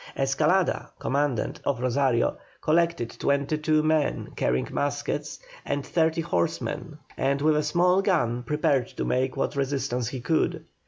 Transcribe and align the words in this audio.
Escalada, 0.17 0.89
commandant 0.97 1.59
of 1.63 1.79
Rosario, 1.79 2.35
collected 2.59 3.15
twenty 3.19 3.55
two 3.55 3.83
men, 3.83 4.29
carrying 4.35 4.67
muskets, 4.71 5.37
and 5.63 5.85
thirty 5.85 6.21
horsemen, 6.21 6.97
and 7.17 7.39
with 7.39 7.55
a 7.55 7.61
small 7.61 8.01
gun 8.01 8.41
prepared 8.41 8.87
to 8.87 9.05
make 9.05 9.37
what 9.37 9.55
resistance 9.55 10.07
he 10.07 10.19
could. 10.19 10.65